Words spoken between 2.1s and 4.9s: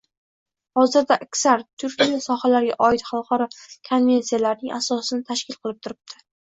sohalarga oid xalqaro konvensiyalarning